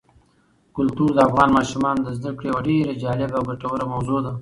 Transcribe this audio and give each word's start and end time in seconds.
کلتور 0.75 1.09
د 1.13 1.19
افغان 1.27 1.49
ماشومانو 1.57 2.01
د 2.03 2.09
زده 2.17 2.31
کړې 2.37 2.47
یوه 2.51 2.61
ډېره 2.67 2.99
جالبه 3.03 3.35
او 3.39 3.43
ګټوره 3.49 3.85
موضوع 3.93 4.19
ده. 4.25 4.33